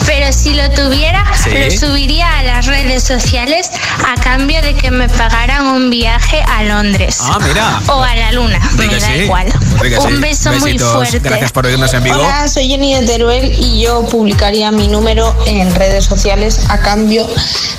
pero 0.05 0.31
si 0.31 0.53
lo 0.53 0.69
tuviera, 0.71 1.25
Sí. 1.43 1.49
lo 1.51 1.71
subiría 1.71 2.39
a 2.39 2.43
las 2.43 2.65
redes 2.67 3.03
sociales 3.03 3.69
a 4.07 4.19
cambio 4.21 4.61
de 4.61 4.75
que 4.75 4.91
me 4.91 5.09
pagaran 5.09 5.65
un 5.67 5.89
viaje 5.89 6.41
a 6.47 6.63
Londres. 6.63 7.17
Ah, 7.21 7.39
mira. 7.45 7.81
O 7.87 8.01
a 8.03 8.15
la 8.15 8.31
luna, 8.31 8.59
Di 8.77 8.87
me 8.87 8.99
da 8.99 9.07
sí. 9.07 9.13
igual. 9.13 9.47
Que 9.81 9.97
Un 9.97 10.15
sí. 10.15 10.21
beso 10.21 10.51
muy 10.53 10.77
fuerte. 10.79 11.19
Gracias 11.19 11.51
por 11.51 11.65
oírnos 11.65 11.93
en 11.93 12.03
vivo. 12.03 12.15
Hola, 12.17 12.47
soy 12.47 12.67
Jenny 12.69 12.93
de 12.95 13.05
Teruel 13.05 13.51
y 13.59 13.81
yo 13.81 14.05
publicaría 14.05 14.71
mi 14.71 14.87
número 14.87 15.35
en 15.47 15.73
redes 15.75 16.05
sociales 16.05 16.59
a 16.69 16.79
cambio 16.79 17.27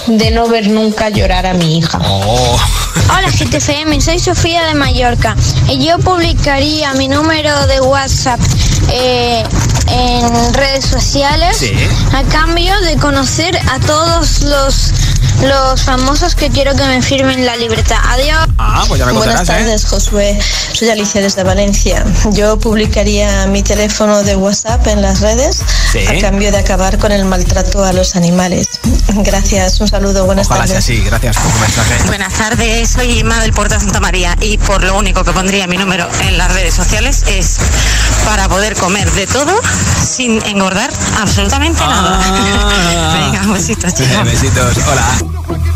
de 0.07 0.31
no 0.33 0.46
ver 0.48 0.68
nunca 0.68 1.09
llorar 1.09 1.46
a 1.46 1.55
mi 1.55 1.79
hija. 1.79 1.98
Oh. 2.02 2.59
Hola 3.09 3.29
GTFM, 3.31 4.00
soy 4.00 4.18
Sofía 4.18 4.56
de 4.64 4.75
Mallorca 4.75 5.37
y 5.69 5.85
yo 5.85 5.99
publicaría 5.99 6.92
mi 6.95 7.09
número 7.09 7.66
de 7.66 7.81
WhatsApp 7.81 8.40
eh, 8.90 9.45
en 9.88 10.55
redes 10.55 10.85
sociales 10.85 11.57
Sí. 11.59 11.73
a 12.12 12.23
cambio 12.25 12.79
de 12.81 12.97
conocer 12.97 13.59
a 13.71 13.79
todos 13.81 14.42
los, 14.42 14.92
los 15.42 15.83
famosos 15.83 16.35
que 16.35 16.51
quiero 16.51 16.75
que 16.75 16.85
me 16.85 17.03
firmen 17.03 17.44
la 17.46 17.57
libreta. 17.57 18.01
Adiós. 18.11 18.46
Ah, 18.59 18.85
pues 18.88 18.99
ya 18.99 19.07
me 19.07 19.12
Buenas 19.12 19.42
¿eh? 19.42 19.46
tardes, 19.46 19.85
Josué. 19.87 20.38
Soy 20.73 20.90
Alicia 20.90 21.21
desde 21.21 21.42
Valencia. 21.42 22.04
Yo 22.33 22.58
publicaría 22.58 23.46
mi 23.46 23.63
teléfono 23.63 24.23
de 24.23 24.37
WhatsApp 24.37 24.87
en 24.88 25.02
las 25.02 25.21
redes 25.21 25.63
Sí. 25.92 26.06
a 26.06 26.21
cambio 26.21 26.50
de 26.52 26.58
acabar 26.58 26.98
con 26.98 27.13
el 27.13 27.25
maltrato 27.25 27.85
a 27.85 27.92
los 27.92 28.17
animales. 28.17 28.67
Gracias, 29.08 29.81
un 29.81 29.88
saludo, 29.88 30.27
buenas 30.27 30.46
Ojalá 30.48 30.67
sea 30.67 30.77
tardes. 30.77 30.85
así. 30.90 31.02
Gracias 31.04 31.37
por 31.37 31.52
tu 31.52 31.58
mensaje. 31.58 31.94
Buenas 32.06 32.33
tardes, 32.35 32.90
soy 32.90 33.21
Inma 33.21 33.40
del 33.40 33.52
Puerto 33.52 33.75
de 33.75 33.81
Santa 33.81 34.00
María 34.00 34.37
y 34.40 34.58
por 34.58 34.83
lo 34.83 34.96
único 34.98 35.25
que 35.25 35.33
pondría 35.33 35.67
mi 35.67 35.77
número 35.79 36.06
en 36.23 36.37
las 36.38 36.52
redes 36.52 36.75
sociales 36.75 37.23
es 37.29 37.56
para 38.25 38.48
poder 38.48 38.75
comer 38.77 39.10
de 39.13 39.27
todo 39.27 39.60
sin 40.04 40.42
engordar 40.46 40.90
absolutamente 41.21 41.81
nada. 41.81 42.21
Besitos, 43.67 43.94
chicos. 43.94 44.25
Besitos. 44.25 44.77
Hola. 44.87 45.75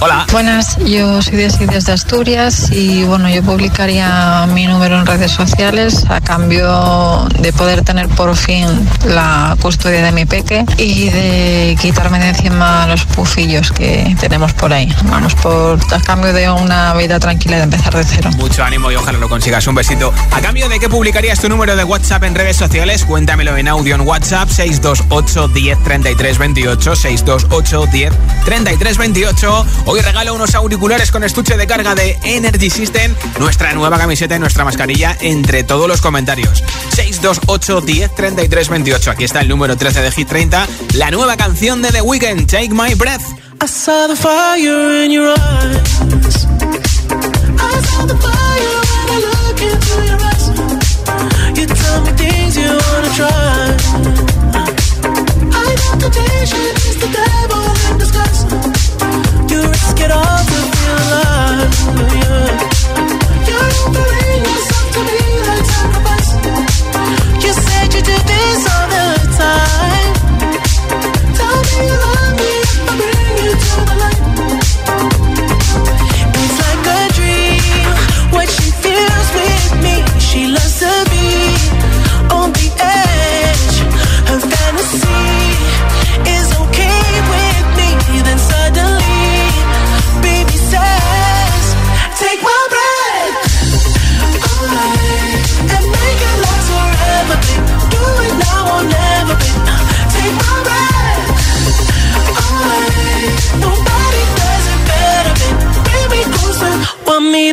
Hola. 0.00 0.26
Buenas, 0.30 0.78
yo 0.84 1.20
soy 1.20 1.36
de 1.36 1.48
desde 1.48 1.92
Asturias 1.92 2.70
y 2.70 3.02
bueno, 3.02 3.28
yo 3.28 3.42
publicaría 3.42 4.46
mi 4.54 4.66
número 4.68 4.96
en 4.96 5.06
redes 5.06 5.32
sociales 5.32 6.04
a 6.08 6.20
cambio 6.20 7.26
de 7.40 7.52
poder 7.52 7.82
tener 7.82 8.08
por 8.08 8.36
fin 8.36 8.66
la 9.06 9.56
custodia 9.60 10.04
de 10.04 10.12
mi 10.12 10.24
peque 10.24 10.64
y 10.76 11.10
de 11.10 11.76
quitarme 11.80 12.20
de 12.20 12.28
encima 12.28 12.86
los 12.86 13.04
pufillos 13.06 13.72
que 13.72 14.14
tenemos 14.20 14.52
por 14.52 14.72
ahí. 14.72 14.94
Vamos, 15.06 15.34
por 15.34 15.78
a 15.92 16.00
cambio 16.00 16.32
de 16.32 16.48
una 16.48 16.94
vida 16.94 17.18
tranquila 17.18 17.56
y 17.56 17.58
de 17.58 17.64
empezar 17.64 17.96
de 17.96 18.04
cero. 18.04 18.30
Mucho 18.36 18.62
ánimo 18.62 18.92
y 18.92 18.94
ojalá 18.94 19.18
lo 19.18 19.28
consigas. 19.28 19.66
Un 19.66 19.74
besito. 19.74 20.12
¿A 20.30 20.40
cambio 20.40 20.68
de 20.68 20.78
qué 20.78 20.88
publicarías 20.88 21.40
tu 21.40 21.48
número 21.48 21.74
de 21.74 21.82
WhatsApp 21.82 22.22
en 22.22 22.36
redes 22.36 22.56
sociales? 22.56 23.04
Cuéntamelo 23.04 23.56
en 23.56 23.66
audio 23.66 23.96
en 23.96 24.02
WhatsApp 24.02 24.48
628 24.48 25.48
10 25.48 25.82
33 25.82 26.38
28 26.38 26.96
628 26.96 27.86
10 27.90 28.12
33 28.44 28.98
28. 28.98 29.66
Hoy 29.90 30.02
regalo 30.02 30.34
unos 30.34 30.54
auriculares 30.54 31.10
con 31.10 31.24
estuche 31.24 31.56
de 31.56 31.66
carga 31.66 31.94
de 31.94 32.18
Energy 32.22 32.68
System, 32.68 33.14
nuestra 33.40 33.72
nueva 33.72 33.96
camiseta 33.96 34.36
y 34.36 34.38
nuestra 34.38 34.62
mascarilla 34.62 35.16
entre 35.22 35.64
todos 35.64 35.88
los 35.88 36.02
comentarios. 36.02 36.62
628 36.94 37.80
10 37.80 38.14
33 38.14 38.68
28. 38.68 39.10
Aquí 39.10 39.24
está 39.24 39.40
el 39.40 39.48
número 39.48 39.78
13 39.78 40.02
de 40.02 40.12
Hit 40.12 40.28
30, 40.28 40.68
la 40.92 41.10
nueva 41.10 41.38
canción 41.38 41.80
de 41.80 41.90
The 41.90 42.02
Weeknd, 42.02 42.46
Take 42.46 42.68
My 42.68 42.92
Breath. 42.96 43.22
I 43.62 43.66
saw 43.66 44.06
the 44.06 44.14
fire 44.14 45.04
in 45.04 45.10
your 45.10 45.30
eyes. 45.30 46.46
I 47.56 47.80
saw 47.80 48.04
the 48.06 48.16
fire 48.20 48.80
when 48.92 49.08
I 49.10 49.18
look 49.24 49.58
into 49.62 50.04
your 50.04 50.20
eyes. 50.20 50.48
You 51.58 51.66
tell 51.66 52.02
me 52.02 52.12
things 52.12 52.56
you 52.58 52.68
wanna 52.68 53.10
try. 53.16 53.76
I 55.50 55.74
know 55.76 55.98
temptation 55.98 56.76
is 56.76 56.96
the 57.00 57.08
devil 57.08 57.67
You 67.40 67.52
said 67.52 67.94
you 67.94 68.02
do 68.02 68.16
this 68.26 68.77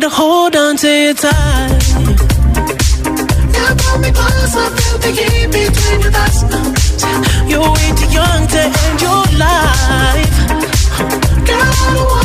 to 0.08 0.14
hold 0.14 0.54
on 0.54 0.76
to 0.76 0.88
you 0.88 1.14
tight. 1.14 1.82
You 3.56 3.66
pull 3.80 3.98
me 3.98 4.10
closer, 4.12 4.66
feel 4.76 4.98
the 5.02 5.10
heat 5.18 5.48
between 5.50 6.00
your 6.04 6.12
thighs. 6.12 6.38
You're 7.50 7.70
way 7.76 7.88
too 7.98 8.10
young 8.18 8.42
to 8.54 8.60
end 8.82 8.98
your 9.06 9.24
life. 9.44 10.36
Girl, 11.48 12.15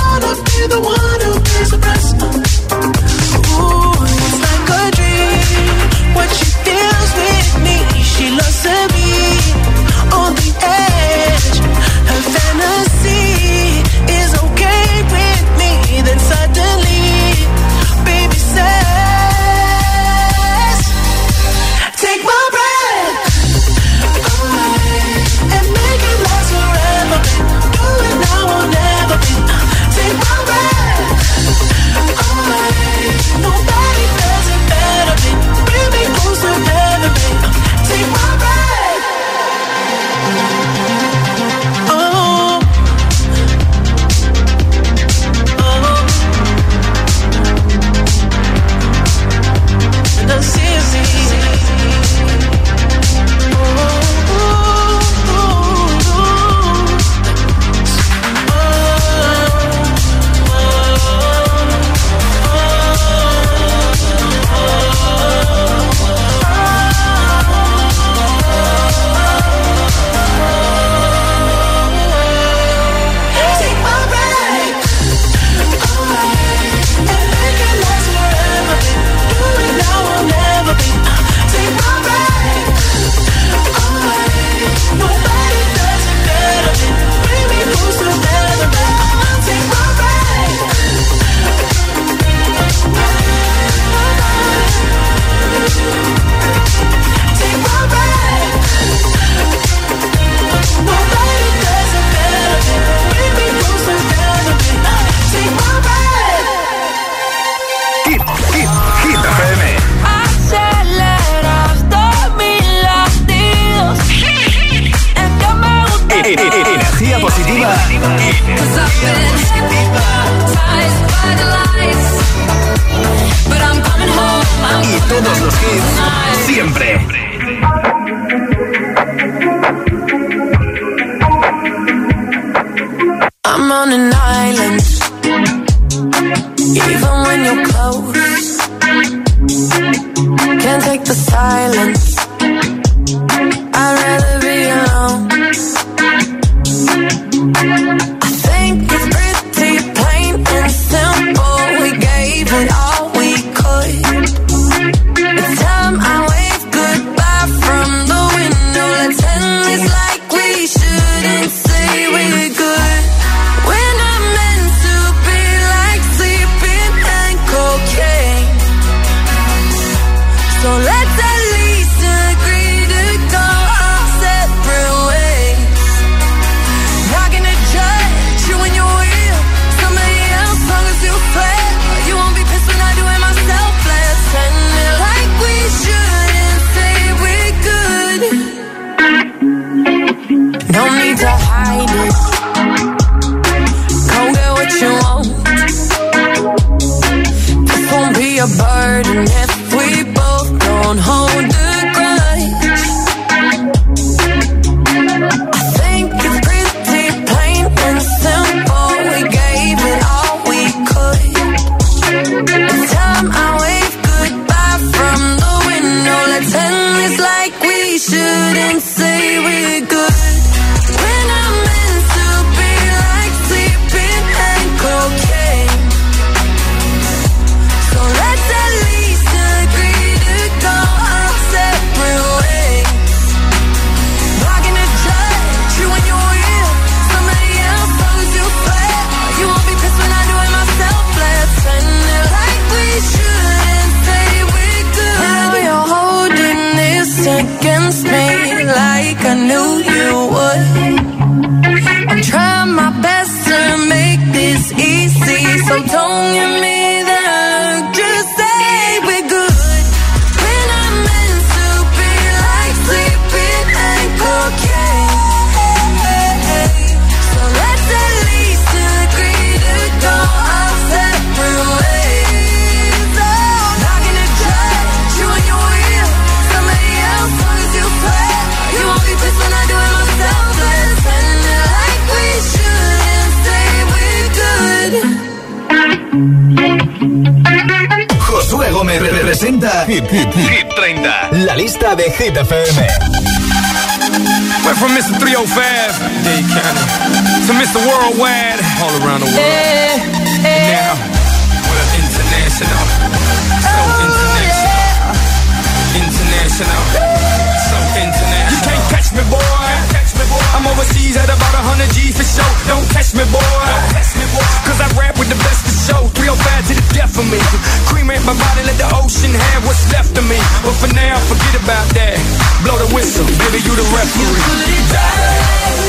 But 320.63 320.73
for 320.77 320.93
now, 320.93 321.17
forget 321.25 321.55
about 321.63 321.87
that. 321.97 322.17
Blow 322.61 322.77
the 322.77 322.93
whistle, 322.93 323.25
baby, 323.25 323.65
you 323.65 323.73
the 323.73 323.81
referee. 323.97 324.41
Put 324.45 324.61
it 324.61 324.85
down 324.93 325.09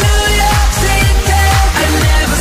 New 0.00 0.32
York 0.40 0.72
City, 0.80 1.12
I 1.28 1.92
never 1.92 2.38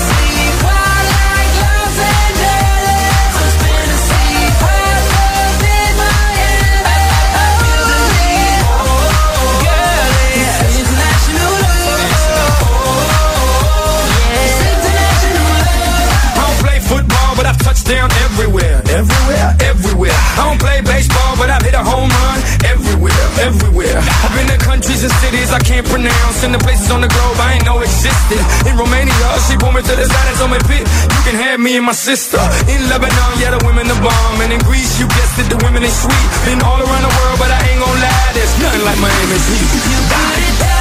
wild 0.63 1.07
like 1.11 1.51
Los 1.59 1.97
Angeles. 1.99 3.35
I'm 3.35 3.51
spinning 3.51 3.99
wild 4.63 5.03
Miami. 5.99 6.87
I, 6.87 7.51
feel 7.59 7.83
the. 7.91 7.99
Oh, 8.79 9.59
girl, 9.59 10.07
it's 10.39 10.59
international 10.71 11.51
love. 11.67 11.99
Oh, 12.63 14.07
yeah. 14.23 14.71
International 14.71 15.51
love. 15.67 16.39
I 16.39 16.47
don't 16.47 16.59
play 16.63 16.79
football, 16.79 17.31
but 17.35 17.43
I've 17.43 17.59
touched 17.59 17.91
down 17.91 18.07
everywhere, 18.23 18.79
everywhere, 18.87 19.51
everywhere. 19.67 20.15
I 20.39 20.47
don't 20.47 20.59
play 20.63 20.79
baseball, 20.79 21.35
but 21.35 21.51
I 21.51 21.59
home 21.83 22.09
run 22.09 22.39
everywhere, 22.65 23.25
everywhere. 23.41 23.97
I've 23.97 24.33
been 24.35 24.47
to 24.53 24.57
countries 24.61 25.03
and 25.03 25.13
cities 25.23 25.51
I 25.51 25.59
can't 25.59 25.85
pronounce, 25.87 26.43
and 26.43 26.53
the 26.53 26.61
places 26.61 26.89
on 26.91 27.01
the 27.01 27.11
globe 27.11 27.37
I 27.39 27.59
ain't 27.59 27.65
know 27.65 27.79
existed. 27.81 28.41
In 28.69 28.77
Romania, 28.77 29.27
she 29.47 29.57
pulled 29.57 29.75
me 29.75 29.81
to 29.81 29.95
the 29.95 30.05
side 30.05 30.27
and 30.31 30.37
told 30.37 30.51
me, 30.51 30.59
"Pit, 30.69 30.83
you 30.85 31.21
can 31.27 31.35
have 31.35 31.59
me 31.59 31.77
and 31.77 31.85
my 31.85 31.93
sister." 31.95 32.39
In 32.67 32.89
Lebanon, 32.89 33.31
yeah, 33.41 33.51
the 33.55 33.61
women 33.65 33.87
the 33.87 33.97
bomb, 34.05 34.41
and 34.41 34.51
in 34.53 34.61
Greece, 34.69 34.99
you 34.99 35.07
guessed 35.07 35.37
it, 35.41 35.47
the 35.49 35.59
women 35.65 35.81
they 35.81 35.93
sweet. 36.03 36.27
Been 36.45 36.61
all 36.61 36.79
around 36.79 37.03
the 37.07 37.13
world, 37.17 37.37
but 37.39 37.49
I 37.51 37.59
ain't 37.69 37.79
gon' 37.83 37.97
lie, 38.05 38.31
there's 38.33 38.55
nothing 38.63 38.83
like 38.85 38.99
Miami's 38.99 39.45
heat. 39.49 39.69
Down 40.11 40.31
in 40.47 40.80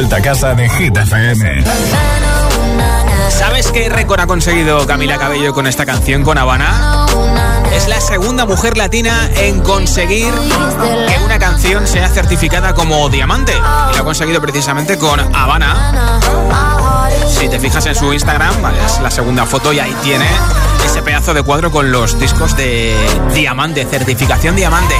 Vuelta 0.00 0.16
a 0.16 0.22
casa 0.22 0.54
de 0.54 0.66
Hit 0.66 0.96
FM. 0.96 1.62
¿Sabes 3.28 3.70
qué 3.70 3.90
récord 3.90 4.18
ha 4.18 4.26
conseguido 4.26 4.86
Camila 4.86 5.18
Cabello 5.18 5.52
con 5.52 5.66
esta 5.66 5.84
canción, 5.84 6.22
con 6.22 6.38
Habana? 6.38 7.04
Es 7.74 7.86
la 7.86 8.00
segunda 8.00 8.46
mujer 8.46 8.78
latina 8.78 9.28
en 9.36 9.60
conseguir 9.60 10.32
que 10.32 11.18
una 11.22 11.38
canción 11.38 11.86
sea 11.86 12.08
certificada 12.08 12.72
como 12.72 13.10
diamante. 13.10 13.52
Y 13.52 13.96
lo 13.96 14.00
ha 14.00 14.04
conseguido 14.04 14.40
precisamente 14.40 14.96
con 14.96 15.20
Habana. 15.36 16.18
Si 17.28 17.50
te 17.50 17.58
fijas 17.60 17.84
en 17.84 17.94
su 17.94 18.10
Instagram, 18.10 18.54
es 18.86 19.00
la 19.02 19.10
segunda 19.10 19.44
foto 19.44 19.70
y 19.70 19.80
ahí 19.80 19.94
tiene 20.02 20.24
ese 20.90 21.02
pedazo 21.02 21.34
de 21.34 21.44
cuadro 21.44 21.70
con 21.70 21.92
los 21.92 22.18
discos 22.18 22.56
de 22.56 22.96
diamante, 23.32 23.86
certificación 23.88 24.56
diamante. 24.56 24.96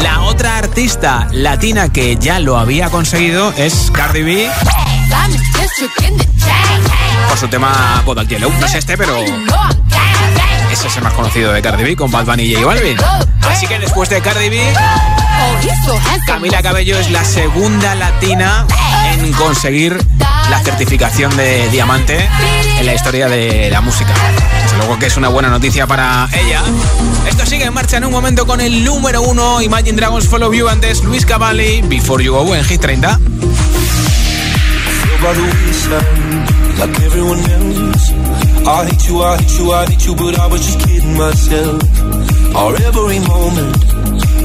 La 0.00 0.20
otra 0.20 0.56
artista 0.56 1.26
latina 1.32 1.88
que 1.92 2.14
ya 2.14 2.38
lo 2.38 2.56
había 2.56 2.90
conseguido 2.90 3.52
es 3.56 3.90
Cardi 3.92 4.22
B. 4.22 4.50
Por 7.28 7.38
su 7.38 7.48
tema 7.48 8.02
Bodak 8.04 8.28
Yellow. 8.28 8.52
No 8.60 8.66
es 8.66 8.74
este, 8.74 8.96
pero 8.96 9.16
ese 10.70 10.86
es 10.86 10.96
el 10.96 11.02
más 11.02 11.14
conocido 11.14 11.52
de 11.52 11.60
Cardi 11.60 11.82
B 11.82 11.96
con 11.96 12.08
Bad 12.08 12.26
Bunny 12.26 12.44
y 12.44 12.54
J 12.54 12.64
Balvin. 12.64 12.96
Así 13.50 13.66
que 13.66 13.80
después 13.80 14.08
de 14.08 14.20
Cardi 14.20 14.48
B, 14.48 14.74
Camila 16.26 16.62
Cabello 16.62 16.98
es 17.00 17.10
la 17.10 17.24
segunda 17.24 17.96
latina 17.96 18.64
en 19.12 19.32
conseguir 19.32 20.00
la 20.50 20.60
certificación 20.60 21.36
de 21.36 21.68
diamante 21.70 22.28
en 22.78 22.86
la 22.86 22.94
historia 22.94 23.28
de 23.28 23.70
la 23.70 23.80
música. 23.80 24.14
Que 24.98 25.06
es 25.06 25.16
una 25.18 25.28
buena 25.28 25.50
noticia 25.50 25.86
para 25.86 26.26
ella. 26.32 26.62
Esto 27.28 27.44
sigue 27.44 27.64
en 27.64 27.74
marcha 27.74 27.98
en 27.98 28.04
un 28.04 28.12
momento 28.12 28.46
con 28.46 28.62
el 28.62 28.82
número 28.82 29.20
uno 29.20 29.60
Imagine 29.60 29.96
Dragons 29.96 30.26
Follow 30.26 30.54
You 30.54 30.68
antes 30.68 31.02
Luis 31.02 31.26
Cavalli 31.26 31.82
Before 31.82 32.22
You 32.24 32.32
Go 32.32 32.54
en 32.54 32.64
Hit 32.64 32.80
30. 32.80 33.18
like 36.78 37.00
everyone 37.02 37.40
else. 37.40 38.12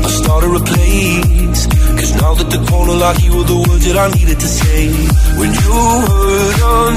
I 0.04 0.10
started 0.10 0.50
a. 0.50 1.68
Cause 1.98 2.14
now 2.20 2.34
that 2.34 2.50
the 2.50 2.60
you 3.22 3.32
were 3.38 3.46
that 3.86 3.98
I 3.98 4.08
needed 4.18 4.40
to 4.40 4.48
say. 4.48 4.90
When 5.38 5.52
you 5.54 5.78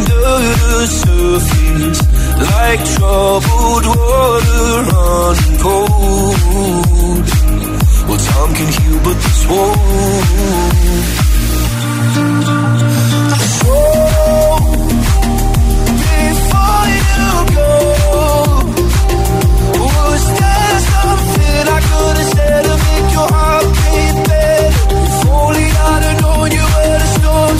the 0.09 0.87
surface, 1.03 2.01
like 2.41 2.83
troubled 2.97 3.87
water 3.87 4.83
running 4.91 5.59
cold. 5.61 7.27
Well, 8.09 8.19
time 8.19 8.55
can 8.55 8.69
heal, 8.77 8.99
but 9.05 9.17
this 9.25 9.47
won't. 9.49 10.65
So, 13.61 13.77
before 16.03 16.87
you 16.95 17.35
go, 17.55 17.71
I 21.67 21.81
could 21.89 22.17
have 22.17 22.65
to 22.69 22.75
make 22.85 23.09
your 23.17 23.29
heart 23.35 23.67
beat 23.81 24.17
better? 24.29 24.71
If 25.07 25.27
only 25.29 25.67
I'd 25.91 26.03
have 26.03 26.19
known 26.23 26.51
you 26.53 26.67
storm 27.17 27.57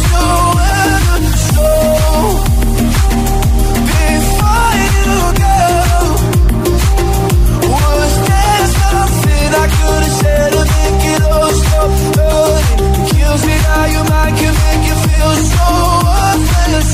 I 9.65 9.69
could 9.79 10.05
it 11.13 11.23
all. 12.21 12.55
It 12.85 13.05
kills 13.11 13.43
me 13.49 13.57
how 13.69 13.85
your 13.95 14.07
mind 14.13 14.35
can 14.41 14.55
make 14.65 14.83
you 14.91 14.97
feel 15.07 15.33
so 15.53 15.67
worthless. 16.09 16.91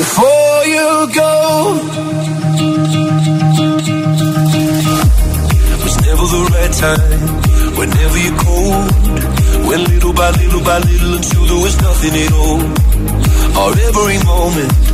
Before 0.00 0.58
you 0.74 0.90
go, 1.20 1.32
never 6.06 6.26
the 6.34 6.42
right 6.54 6.72
time. 6.84 7.20
Whenever 7.78 8.18
you're 8.24 8.40
cold, 8.46 8.86
little 9.90 10.12
by 10.12 10.30
little 10.30 10.62
by 10.62 10.78
little 10.78 11.14
until 11.14 11.44
there 11.50 11.62
was 11.66 11.76
nothing 11.80 12.14
at 12.24 12.32
all. 12.32 12.60
Our 13.60 13.72
every 13.88 14.18
moment 14.26 14.93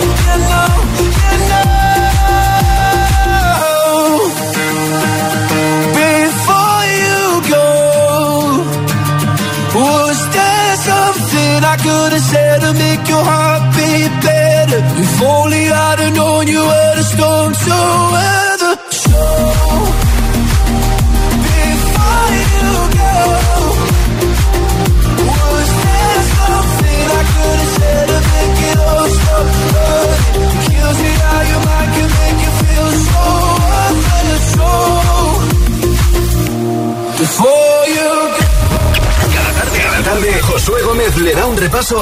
hello 0.00 0.99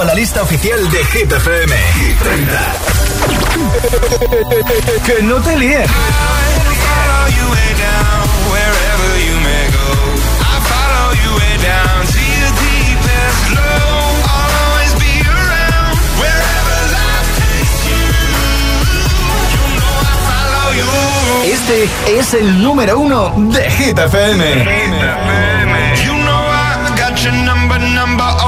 a 0.00 0.04
la 0.04 0.14
lista 0.14 0.42
oficial 0.42 0.90
de 0.90 1.04
Hit 1.04 1.30
FM. 1.30 1.74
que 5.06 5.22
no 5.22 5.36
te 5.42 5.58
líen. 5.58 5.84
Este 21.44 21.88
es 22.18 22.34
el 22.34 22.62
número 22.62 22.98
uno 22.98 23.34
de 23.36 23.70
Hit 23.70 23.98
FM. 23.98 24.64
know 28.16 28.47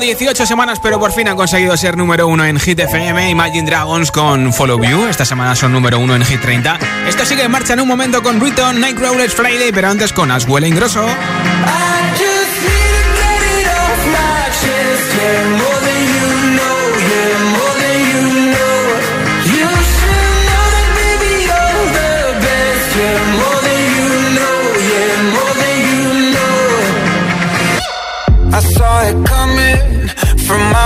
18 0.00 0.46
semanas, 0.46 0.80
pero 0.80 0.98
por 0.98 1.12
fin 1.12 1.28
han 1.28 1.36
conseguido 1.36 1.76
ser 1.76 1.96
número 1.96 2.26
uno 2.26 2.44
en 2.44 2.58
Hit 2.58 2.80
FM. 2.80 3.30
Imagine 3.30 3.68
Dragons 3.68 4.10
con 4.10 4.52
Follow 4.52 4.82
You. 4.82 5.06
Esta 5.06 5.24
semana 5.24 5.54
son 5.54 5.72
número 5.72 5.98
uno 5.98 6.14
en 6.14 6.24
Hit 6.24 6.40
30. 6.40 6.78
Esto 7.06 7.24
sigue 7.24 7.44
en 7.44 7.50
marcha 7.50 7.74
en 7.74 7.80
un 7.80 7.88
momento 7.88 8.22
con 8.22 8.40
Britton, 8.40 8.80
Nightcrawlers 8.80 9.34
Friday, 9.34 9.70
pero 9.72 9.88
antes 9.88 10.12
con 10.12 10.30
Aswell 10.30 10.64
Ingrosso. 10.64 11.06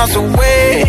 miles 0.04 0.16
away. 0.16 0.82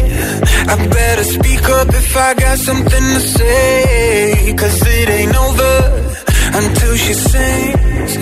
I 0.68 0.88
better 0.88 1.24
speak 1.24 1.64
up 1.70 1.88
if 1.90 2.18
I 2.18 2.34
got 2.34 2.58
something 2.58 3.06
to 3.16 3.20
say 3.20 4.54
Cause 4.58 4.82
it 4.86 5.10
ain't 5.10 5.36
over 5.36 5.78
until 6.60 6.96
she 6.96 7.14
sings. 7.14 8.16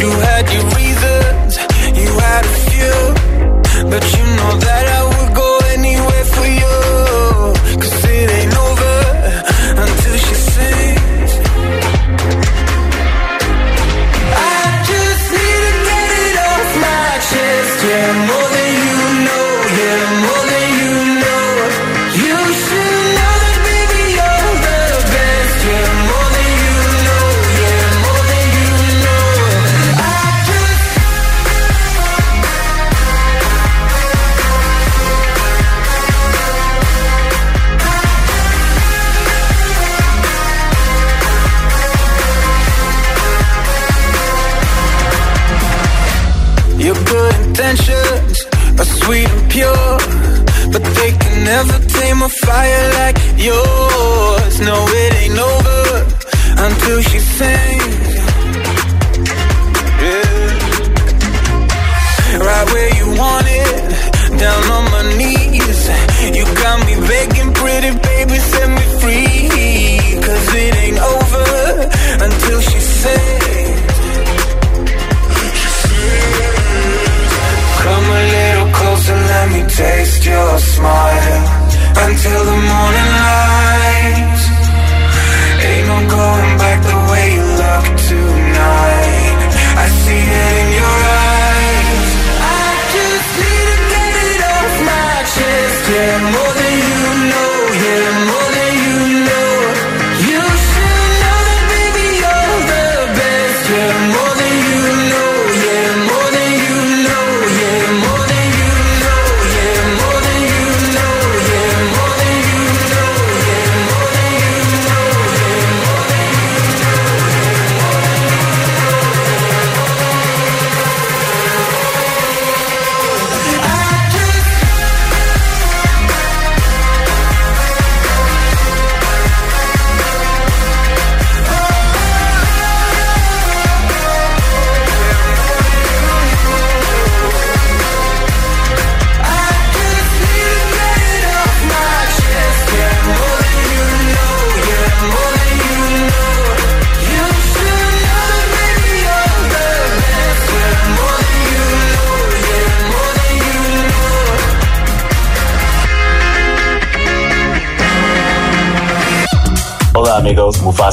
You 0.00 0.10
had 0.10 0.52
your 0.52 0.64
reason 0.64 0.85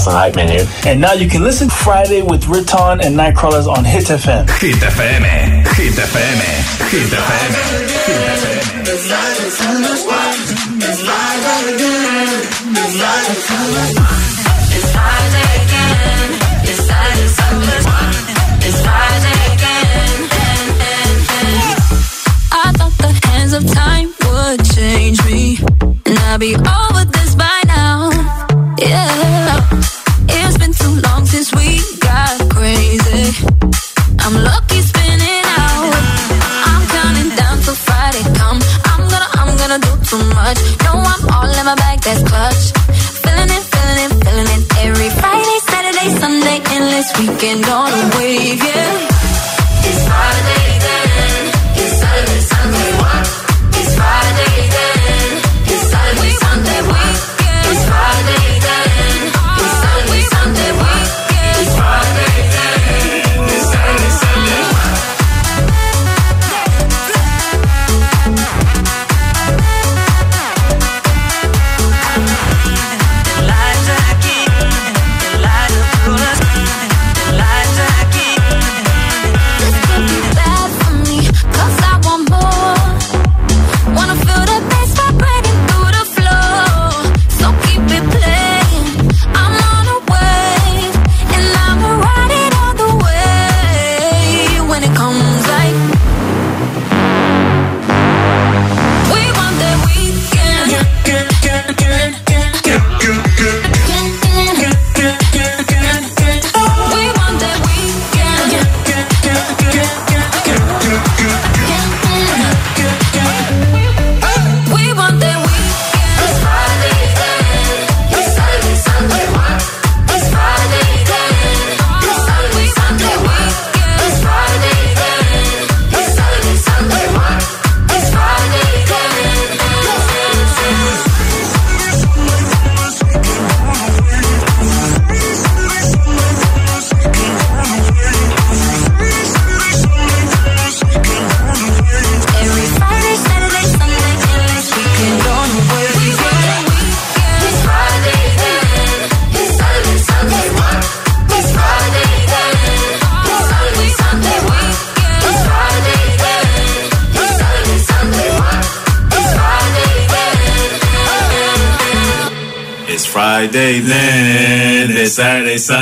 Wrestling 0.05 0.15
Hype 0.15 0.35
Menu. 0.35 0.65
And 0.85 0.99
now 0.99 1.13
you 1.13 1.29
can 1.29 1.43
listen 1.43 1.69
Friday 1.69 2.21
with 2.21 2.45
Riton 2.47 2.99
and 3.01 3.15
Nightcrawlers 3.15 3.67
on 3.67 3.85
Hit 3.85 4.03
FM. 4.03 4.49
Hit 4.59 4.75
FM. 4.75 5.21
Eh? 5.21 5.63
Hit 5.75 5.93
FM. 5.93 6.19
Eh? 6.19 6.87
Hit 6.89 7.07
FM. 7.07 7.09
Hit 7.09 7.13
eh? 7.13 7.69
FM. 7.69 7.72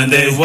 Monday 0.02 0.36